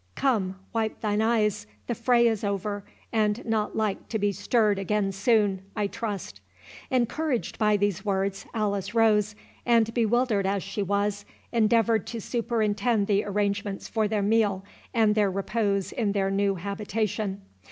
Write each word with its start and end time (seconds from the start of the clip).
Come—wipe 0.15 0.99
thine 1.01 1.21
eyes—the 1.21 1.93
fray 1.93 2.25
is 2.27 2.43
over, 2.43 2.83
and 3.13 3.45
not 3.45 3.75
like 3.75 4.09
to 4.09 4.17
be 4.17 4.31
stirred 4.31 4.79
again 4.79 5.11
soon, 5.11 5.61
I 5.75 5.85
trust." 5.85 6.41
Encouraged 6.89 7.59
by 7.59 7.77
these 7.77 8.03
words, 8.03 8.47
Alice 8.51 8.95
rose, 8.95 9.35
and, 9.63 9.93
bewildered 9.93 10.47
as 10.47 10.63
she 10.63 10.81
was, 10.81 11.23
endeavoured 11.51 12.07
to 12.07 12.19
superintend 12.19 13.05
the 13.05 13.23
arrangements 13.23 13.87
for 13.87 14.07
their 14.07 14.23
meal 14.23 14.65
and 14.91 15.13
their 15.13 15.29
repose 15.29 15.91
in 15.91 16.13
their 16.13 16.31
new 16.31 16.55
habitation. 16.55 17.43